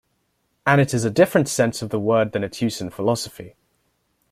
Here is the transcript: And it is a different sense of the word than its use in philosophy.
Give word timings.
And 0.65 0.81
it 0.81 0.95
is 0.95 1.05
a 1.05 1.11
different 1.11 1.47
sense 1.47 1.83
of 1.83 1.91
the 1.91 1.99
word 1.99 2.31
than 2.31 2.43
its 2.43 2.59
use 2.59 2.81
in 2.81 2.89
philosophy. 2.89 3.55